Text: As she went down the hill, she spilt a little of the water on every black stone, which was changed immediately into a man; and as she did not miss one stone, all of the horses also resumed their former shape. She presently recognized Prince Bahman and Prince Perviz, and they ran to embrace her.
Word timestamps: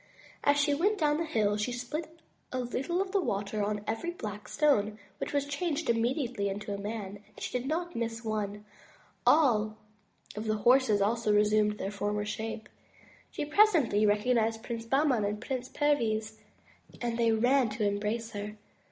As 0.43 0.57
she 0.57 0.73
went 0.73 0.97
down 0.97 1.17
the 1.17 1.25
hill, 1.25 1.57
she 1.57 1.71
spilt 1.71 2.07
a 2.51 2.57
little 2.59 3.03
of 3.03 3.11
the 3.11 3.21
water 3.21 3.61
on 3.61 3.83
every 3.85 4.09
black 4.09 4.47
stone, 4.47 4.97
which 5.19 5.31
was 5.31 5.45
changed 5.45 5.91
immediately 5.91 6.49
into 6.49 6.73
a 6.73 6.77
man; 6.81 7.17
and 7.17 7.23
as 7.37 7.43
she 7.43 7.55
did 7.59 7.67
not 7.67 7.95
miss 7.95 8.23
one 8.25 8.47
stone, 8.53 8.65
all 9.27 9.77
of 10.35 10.45
the 10.45 10.57
horses 10.65 11.03
also 11.03 11.31
resumed 11.31 11.77
their 11.77 11.91
former 11.91 12.25
shape. 12.25 12.67
She 13.29 13.45
presently 13.45 14.07
recognized 14.07 14.63
Prince 14.63 14.87
Bahman 14.87 15.23
and 15.23 15.39
Prince 15.39 15.69
Perviz, 15.69 16.39
and 16.99 17.19
they 17.19 17.31
ran 17.31 17.69
to 17.69 17.85
embrace 17.85 18.31
her. 18.31 18.57